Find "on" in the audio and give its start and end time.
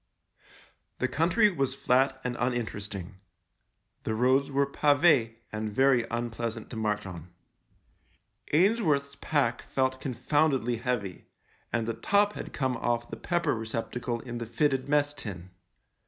7.05-7.29